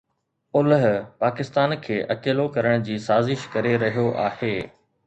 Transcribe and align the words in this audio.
اولهه 0.57 0.93
پاڪستان 1.23 1.75
کي 1.83 1.99
اڪيلو 2.17 2.47
ڪرڻ 2.57 2.89
جي 2.89 2.99
سازش 3.11 3.49
ڪري 3.57 3.79
رهيو 3.87 4.09
آهي 4.27 4.55